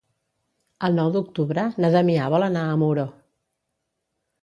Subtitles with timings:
[0.87, 3.09] El nou d'octubre na Damià vol anar a Muro.